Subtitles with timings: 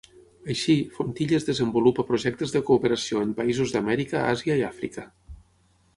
[0.53, 5.07] Així, Fontilles desenvolupa projectes de cooperació en països d'Amèrica, Àsia i Àfrica.